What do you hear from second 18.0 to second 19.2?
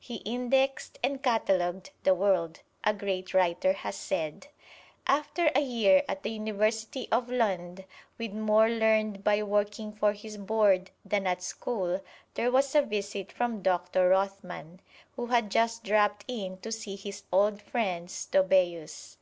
Stobæus.